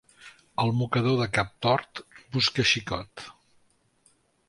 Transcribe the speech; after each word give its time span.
El 0.63 0.73
mocador 0.77 1.19
de 1.19 1.27
cap 1.37 1.53
tort, 1.67 2.03
busca 2.39 2.69
xicot. 2.73 3.29